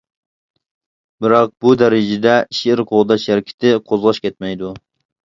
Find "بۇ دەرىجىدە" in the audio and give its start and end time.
1.65-2.33